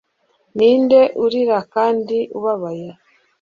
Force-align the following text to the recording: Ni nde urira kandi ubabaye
Ni 0.57 0.69
nde 0.81 0.99
urira 1.23 1.59
kandi 1.73 2.17
ubabaye 2.37 2.89